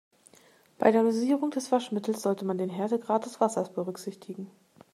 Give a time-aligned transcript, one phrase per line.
[0.79, 4.49] Bei der Dosierung des Waschmittels sollte man den Härtegrad des Wassers berücksichtigen.